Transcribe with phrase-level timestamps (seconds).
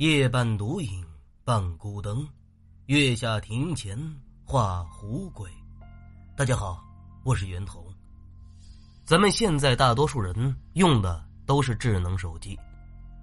[0.00, 1.04] 夜半独饮
[1.44, 2.26] 半孤灯，
[2.86, 3.98] 月下庭前
[4.46, 5.50] 画虎鬼。
[6.34, 6.82] 大家好，
[7.22, 7.84] 我是袁童。
[9.04, 12.58] 咱们现在大多数人用的都是智能手机，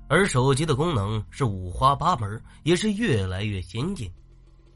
[0.08, 4.08] 而手机的功能是五花八门，也是越来越先进。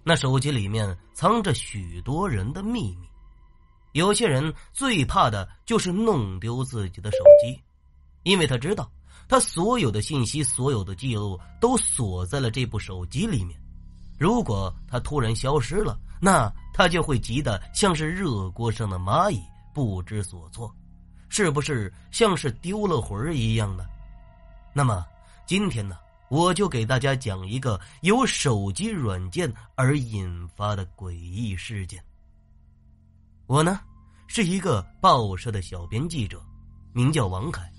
[0.04, 3.07] 那手机里面藏着许多人的秘密，
[3.91, 7.61] 有些人最怕的就是弄丢自己的手机，
[8.23, 8.91] 因为他知道。
[9.32, 13.57] 他所有的信息、所有的记录都锁在了这部手机里面。
[14.19, 19.41] 如果他突然消失了，那他就会急得像是热锅上的蚂蚁，
[19.74, 20.69] 不知所措，
[21.29, 23.86] 是不是像是丢了魂儿一样呢？
[24.74, 25.05] 那么
[25.46, 25.97] 今天呢，
[26.29, 32.03] 我就给大家讲一个由手机软件而引发的诡异事件。
[33.47, 33.80] 我呢，
[34.27, 36.44] 是一个报社的小编记者，
[36.91, 37.72] 名叫王凯。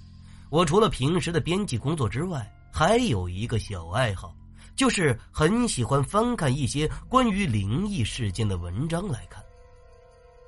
[0.52, 4.36] 我除了平时的编辑工作之外，还有一个小爱好，
[4.76, 9.42] 就是很喜欢翻看一些关于灵异事件的文章来看。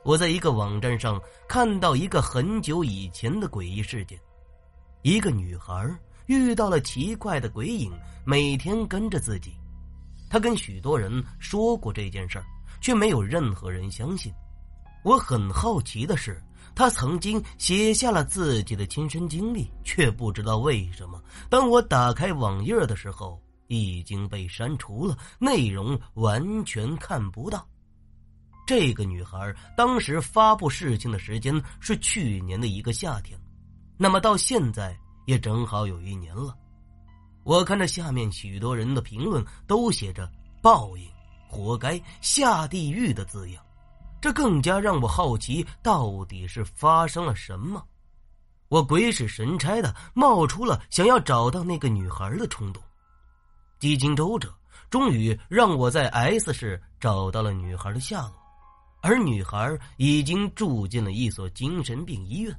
[0.02, 4.20] 我在一个网站上看到一个很久以前的诡异事件：
[5.00, 5.90] 一个女孩
[6.26, 7.90] 遇到了奇怪的鬼影，
[8.26, 9.54] 每天跟着自己。
[10.28, 12.44] 她跟许多人说过这件事儿，
[12.78, 14.30] 却没有任何人相信。
[15.02, 16.38] 我很好奇的是。
[16.74, 27.66] 他曾经写下了自己的亲身经历，却不知道为什么，当我打开网页的时候，已经被删除了，内容完全看不到。
[28.66, 33.38] 这个女孩当时发布事情的时间是去年的一个夏天，
[33.96, 36.56] 那么到现在也正好有一年了。
[37.44, 40.30] 我看着下面许多人的评论，都写着
[40.62, 41.06] “报应
[41.48, 43.63] ”“活该”“下地狱”的字样。
[44.24, 47.86] 这更加让我好奇，到底是发生了什么？
[48.68, 52.82] 我鬼使神差的冒出了想要找到那个女孩的冲动。
[53.78, 54.50] 几经周折，
[54.88, 58.32] 终于让我在 S 市找到了女孩的下落，
[59.02, 62.58] 而女孩已经住进了一所精神病医院。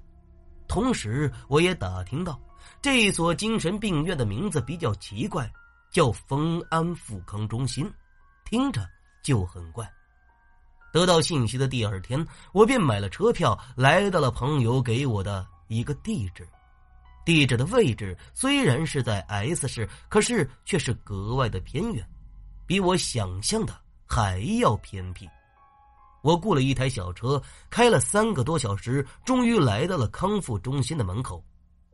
[0.67, 2.39] 同时，我也打听到，
[2.79, 5.51] 这所精神病院的名字比较奇怪，
[5.91, 7.91] 叫丰安富康中心，
[8.47, 8.87] 听着
[9.23, 9.91] 就很怪。
[10.95, 16.47] 得到信息的第二天，我便买了车票，来到了朋友给我的一个地址。
[17.25, 22.07] 地址的位置虽然是在 S 市，可是却是格外的偏远，
[22.65, 23.75] 比我想象的
[24.05, 25.27] 还要偏僻。
[26.23, 31.43] 我雇了一台小车，开了三个多小时，终于来到了康复中心的门口。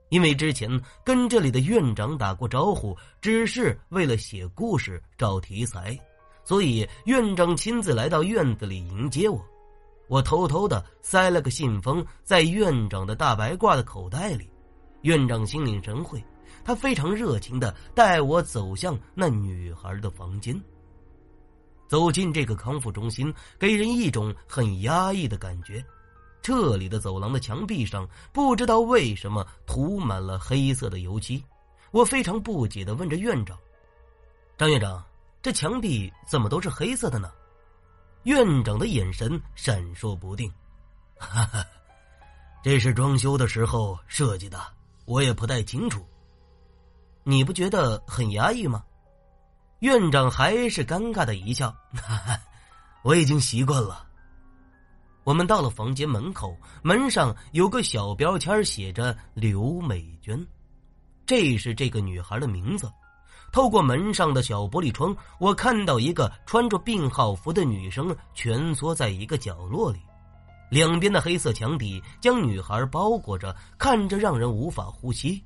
[0.10, 0.70] 因为之前
[1.04, 6.00] 跟这里的院长打过招呼，只是为了写故事找题材。
[6.44, 9.40] 所以院长亲自来到院子里迎接我，
[10.08, 14.50] 我偷偷的塞了个信封在院长的大白褂的口袋里。
[15.02, 16.24] 院长心领神会，
[16.64, 20.60] 他非常热情的带我走向那女孩的房间。
[21.88, 25.84] 走进这个康复中心，给人一种很压抑的感觉。
[26.42, 31.44] 这里的走廊的墙壁上，不知道为什么涂满了黑色的油漆。
[31.92, 33.58] 我非常不解的问着院长
[34.58, 35.04] ：“张院长。”
[35.42, 37.32] 这墙壁怎么都是黑色的呢？
[38.24, 40.52] 院长的眼神闪烁不定。
[41.18, 41.66] 哈哈，
[42.64, 44.60] 这是装修的时候设计的，
[45.06, 46.06] 我也不太清楚。
[47.24, 48.84] 你不觉得很压抑吗？
[49.80, 51.72] 院长还是尴尬的一笑。
[51.94, 52.40] 哈哈，
[53.02, 54.08] 我已经习惯了。
[55.24, 60.48] 我们到了房间门口，门上有个小标签，写着刘美娟，
[61.26, 62.92] 这是这个女孩的名字。
[63.52, 70.00] 透过门上的小玻璃窗，我看到一个穿着病号服的女生蜷缩在一个角落里，
[70.70, 75.44] 两边的黑色墙底将女孩包裹着，看着让人无法呼吸。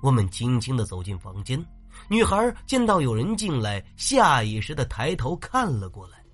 [0.00, 1.62] 我们轻轻的走进房间，
[2.08, 6.24] 女孩见到有人进来，下意识的抬头看了过来，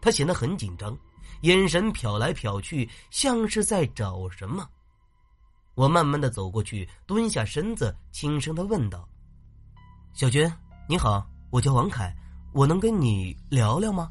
[0.00, 0.96] 她显得很紧张，
[1.42, 4.66] 眼神瞟来瞟去，像是在找什么。
[5.74, 9.06] 我慢慢的走过去，蹲下身子，轻声的问道。
[10.14, 10.52] 小娟，
[10.86, 12.14] 你好，我叫王凯，
[12.52, 14.10] 我能跟你聊聊吗？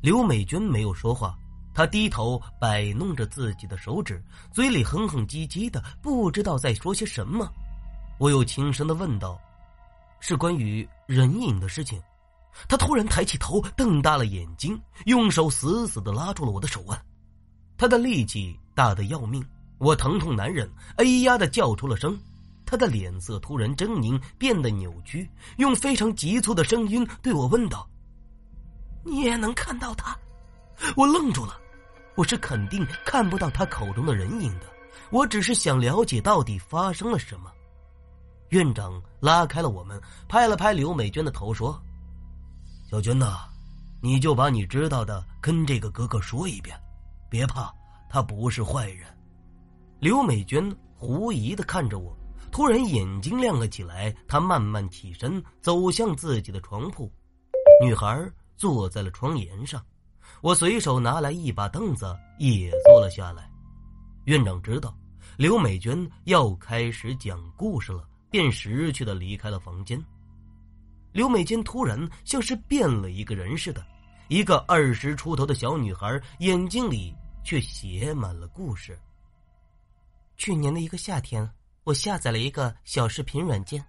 [0.00, 1.36] 刘美娟没有说话，
[1.74, 4.22] 她低头摆弄着自己的手指，
[4.52, 7.52] 嘴里哼哼唧唧的，不知道在说些什么。
[8.20, 9.36] 我又轻声的问道
[10.20, 12.00] ：“是关于人影的事情？”
[12.68, 16.96] 她突然抬起头，瞪大了眼睛，用手死死的拉住了我的手腕。
[17.76, 19.44] 她的力气大得要命，
[19.78, 22.16] 我疼痛难忍，哎呀的叫出了声。
[22.72, 25.28] 他的脸色突然狰狞，变得扭曲，
[25.58, 27.86] 用非常急促的声音对我问道
[29.04, 30.16] ：“你也能看到他？”
[30.96, 31.60] 我愣住了，
[32.14, 34.64] 我是肯定看不到他口中的人影的，
[35.10, 37.52] 我只是想了解到底发生了什么。
[38.48, 41.78] 院长拉开了我们，拍了拍刘美娟的头，说
[42.90, 43.50] ：“小娟呐，
[44.00, 46.74] 你就把你知道的跟这个哥哥说一遍，
[47.28, 47.70] 别怕，
[48.08, 49.06] 他不是坏人。”
[50.00, 52.16] 刘美娟狐疑的看着我，
[52.52, 54.14] 突然眼睛亮了起来。
[54.28, 57.10] 他慢慢起身，走向自己的床铺。
[57.84, 59.84] 女孩坐在了窗沿上，
[60.42, 63.50] 我随手拿来一把凳子，也坐了下来。
[64.26, 64.96] 院长知道
[65.36, 68.06] 刘美娟要开始讲故事了。
[68.30, 70.02] 便识趣的离开了房间。
[71.12, 73.86] 刘美娟突然像是变了一个人似的，
[74.28, 77.14] 一个二十出头的小女孩，眼睛里
[77.44, 78.98] 却写满了故事。
[80.38, 81.46] 去年的一个夏天，
[81.84, 83.84] 我下载了一个小视频软件，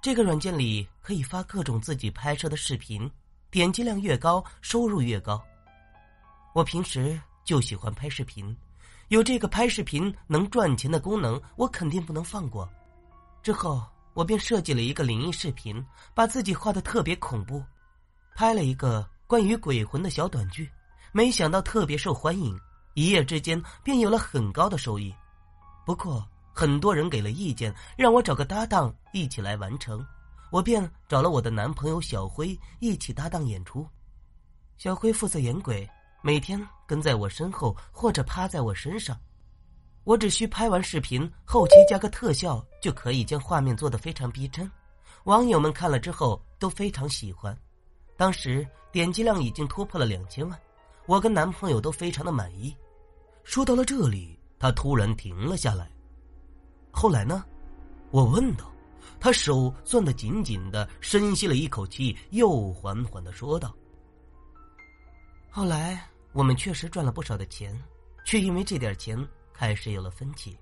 [0.00, 3.10] 这个软件里可以发各种自己拍摄的视频，
[3.50, 5.42] 点击量越高，收入越高。
[6.54, 8.56] 我平时就喜欢拍视频，
[9.08, 12.66] 有这个拍视频能赚钱的功能，我肯定不能放过。
[13.42, 13.84] 之后，
[14.14, 15.84] 我便设计了一个灵异视频，
[16.14, 17.62] 把自己画的特别恐怖，
[18.34, 20.70] 拍了一个关于鬼魂的小短剧，
[21.12, 22.58] 没想到特别受欢迎，
[22.94, 25.14] 一夜之间便有了很高的收益。
[25.84, 26.26] 不过，
[26.58, 30.02] 很多人给了意见，让我找个搭档一起来完成，
[30.50, 33.86] 我便找了我的男朋友小辉一起搭档演出。
[34.78, 35.86] 小辉负责演鬼，
[36.22, 39.14] 每天跟在我身后或者趴在我身上。
[40.04, 44.70] 我只需拍完视频，后期加个特效，就可以将画面做得非常逼真。
[45.24, 47.54] 网友们看了之后都非常喜欢，
[48.16, 50.58] 当时点击量已经突破了两千万，
[51.04, 52.74] 我跟男朋友都非常的满意。
[53.44, 55.90] 说到了这里，他突然停了下来。
[56.98, 57.44] 后来呢？
[58.10, 58.72] 我问道。
[59.20, 63.74] 他手攥得紧紧的，深吸了一口气，又缓缓的说道
[65.50, 67.78] ：“后来我们确实赚了不少的钱，
[68.24, 69.16] 却因为这点钱。”
[69.52, 70.56] 开始有了分歧。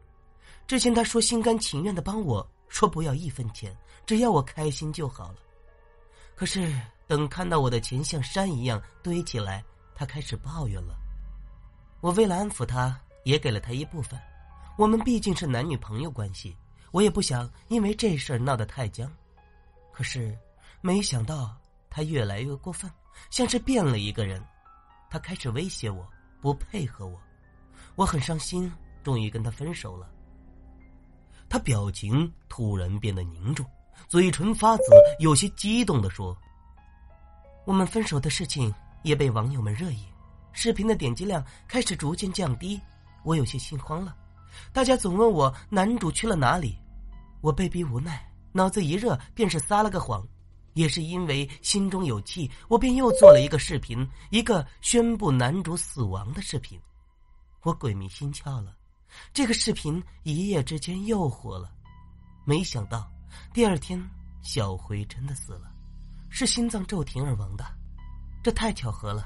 [0.69, 3.77] 之前他说心甘情愿的帮我，说不要一分钱，
[4.07, 5.37] 只要我开心就好了。
[6.35, 6.73] 可是
[7.07, 9.65] 等看到我的钱像山一样堆起来，
[9.95, 10.97] 他开始抱怨了。
[12.01, 14.19] 我为了安抚他，也给了他一部分。
[14.77, 16.57] 我们毕竟是男女朋友关系，
[16.91, 19.11] 我也不想因为这事儿闹得太僵。
[19.93, 20.37] 可是
[20.81, 21.57] 没想到
[21.89, 22.91] 他越来越过分，
[23.31, 24.43] 像是变了一个人。
[25.09, 26.05] 他开始威胁我，
[26.41, 27.21] 不配合我，
[27.95, 28.71] 我很伤心。
[29.05, 30.11] 终于跟他分手了。
[31.47, 33.67] 他表情突然变得凝重，
[34.09, 34.85] 嘴唇发紫，
[35.21, 36.35] 有些激动的说
[37.67, 40.07] ：“我们分手的事情也被网友们热议，
[40.53, 42.81] 视频的点击量开始逐渐降低，
[43.25, 44.17] 我有些心慌了。
[44.73, 46.79] 大家总问我男主去了哪里，
[47.41, 50.27] 我被逼无奈，脑子一热便是撒了个谎。
[50.75, 56.81] 也是因为心中有气，我便又做了一个视频，一个宣布男主死亡的视频。
[57.63, 58.77] 我鬼迷心窍了。”
[59.33, 61.71] 这个视频一夜之间又火了，
[62.45, 63.09] 没想到
[63.53, 64.03] 第二天
[64.43, 65.71] 小辉真的死了，
[66.29, 67.65] 是心脏骤停而亡的，
[68.43, 69.25] 这太巧合了。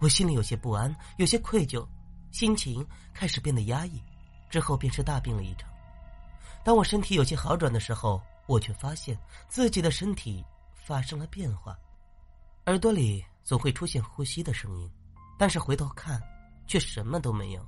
[0.00, 1.86] 我心里有些不安，有些愧疚，
[2.32, 2.84] 心情
[3.14, 4.02] 开始变得压抑，
[4.50, 5.70] 之后便是大病了一场。
[6.62, 9.16] 当我身体有些好转的时候，我却发现
[9.48, 10.44] 自己的身体
[10.74, 11.78] 发生了变化，
[12.66, 14.90] 耳朵里总会出现呼吸的声音，
[15.38, 16.20] 但是回头看，
[16.66, 17.66] 却什么都没有。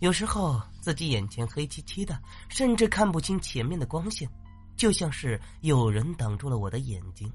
[0.00, 4.28] 有时候自己眼前黑漆漆的，甚至看不清前面的光线，
[4.76, 7.32] 就像是有人挡住了我的眼睛。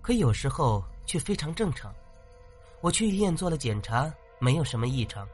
[0.00, 1.94] 可有时候却非常正常。
[2.80, 5.28] 我去医院做了检查，没有什么异常，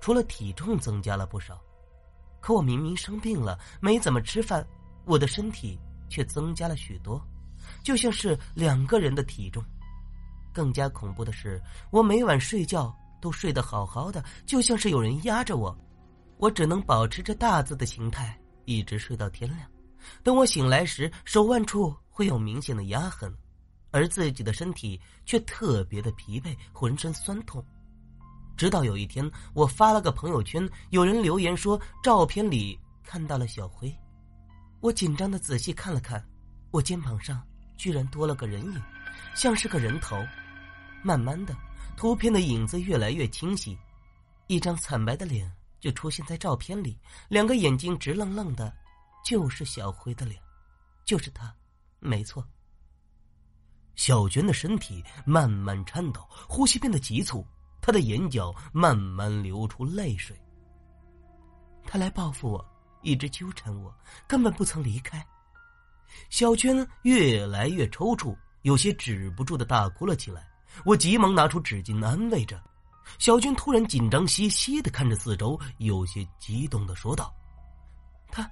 [0.00, 1.56] 除了体重增加了不少。
[2.40, 4.66] 可我明明生病了，没怎么吃饭，
[5.04, 5.78] 我的身体
[6.08, 7.20] 却增加了许多，
[7.82, 9.62] 就像是两个人的体重。
[10.52, 15.76] 更加恐怖的是，我每晚睡觉都睡得好好的，就像是有人压着我。
[16.38, 19.68] 我只能保持着大字的形态，一直睡到天亮。
[20.22, 23.32] 等我醒来时，手腕处会有明显的压痕，
[23.90, 27.64] 而自己的身体却特别的疲惫，浑身酸痛。
[28.58, 33.96] 直到有一天，我发了个朋友圈，有人留言说照片里看到了小辉。
[34.80, 36.22] 我紧张的仔细看了看，
[36.72, 37.40] 我肩膀上
[37.76, 38.82] 居然多了个人影，
[39.36, 40.16] 像是个人头。
[41.04, 41.56] 慢慢的，
[41.96, 43.78] 图片的影子越来越清晰，
[44.48, 45.50] 一张惨白的脸。
[45.80, 46.98] 就出现在照片里，
[47.28, 48.74] 两个眼睛直愣愣的，
[49.24, 50.42] 就是小辉的脸，
[51.04, 51.54] 就是他，
[52.00, 52.44] 没错。
[53.94, 57.46] 小娟的身体慢慢颤抖，呼吸变得急促，
[57.80, 60.36] 他的眼角慢慢流出泪水。
[61.84, 62.64] 他来报复我，
[63.02, 63.94] 一直纠缠我，
[64.26, 65.26] 根本不曾离开。
[66.30, 70.46] 小娟越来越抽搐，有些止不住的大哭了起来。
[70.84, 72.62] 我急忙拿出纸巾安慰着。
[73.18, 77.34] 小军突然紧张兮兮的看着四周，有些激动的说道
[78.30, 78.48] ：“他，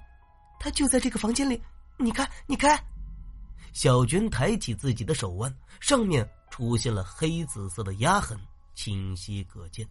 [0.59, 1.61] 他就在这个房间里，
[1.97, 2.83] 你看，你看。
[3.71, 8.35] 小娟抬起自己的手腕，上面出现了黑紫色的压痕，
[8.77, 9.85] 清晰可见。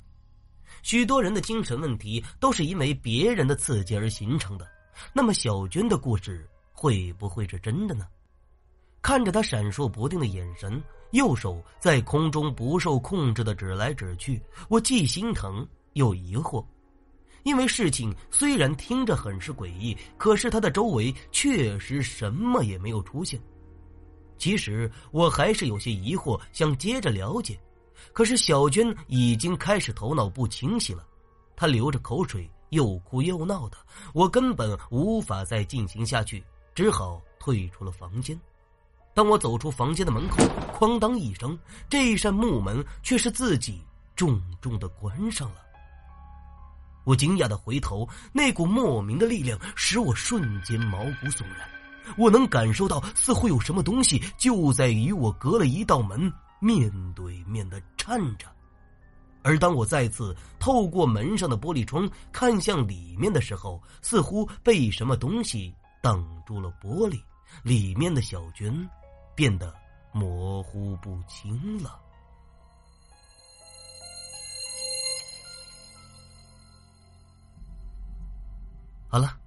[0.80, 4.66] 许多人的精神问题都是因为别人的刺激而形成的。
[5.12, 8.06] 那么，小娟的故事会不会是真的呢？
[9.02, 16.64] 看着她闪烁不定的眼神，右手在空中不受控制的指来指去，我既心疼又疑惑。
[17.42, 23.40] 因为事情虽然听着很是诡异，可是他的周围确实什么也没有出现。
[24.38, 27.58] 其实我还是有些疑惑，想接着了解，
[28.12, 31.04] 可是小娟已经开始头脑不清晰了，
[31.54, 33.76] 她流着口水，又哭又闹的，
[34.12, 38.38] 我根本无法再进行下去，只好退出了房间。
[39.14, 40.36] 当我走出房间的门口，
[40.78, 43.82] 哐当一声，这一扇木门却是自己
[44.14, 45.56] 重重的关上了。
[47.04, 51.66] 我惊讶的回头，那股莫名的力量使我瞬间毛骨悚然。
[52.18, 58.46] 我能感受到，似乎有什么东西就在与我隔了一道门，面对面的站着。
[59.42, 67.22] 而当我再次透过门上的玻璃窗看向里面的时候，似乎被什么东西挡住了玻璃，
[67.62, 68.88] 里面的小娟
[69.34, 69.74] 变得
[70.12, 72.00] 模糊不清了。
[79.08, 79.38] 好了。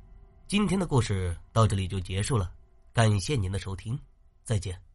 [0.47, 2.51] 今天的故事到这里就结束了，
[2.91, 3.99] 感谢您的收听，
[4.43, 4.88] 再见。